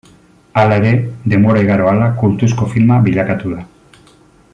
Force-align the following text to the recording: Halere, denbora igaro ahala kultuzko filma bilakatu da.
Halere, 0.61 0.93
denbora 1.33 1.61
igaro 1.65 1.87
ahala 1.89 2.07
kultuzko 2.21 2.71
filma 2.73 2.99
bilakatu 3.09 3.53
da. 3.57 3.63